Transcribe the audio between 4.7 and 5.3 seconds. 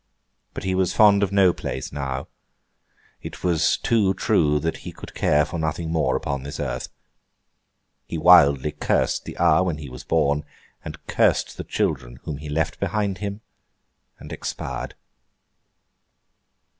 he could